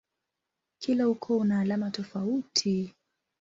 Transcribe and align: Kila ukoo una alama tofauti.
Kila 0.79 1.09
ukoo 1.09 1.37
una 1.37 1.59
alama 1.59 1.91
tofauti. 1.91 2.93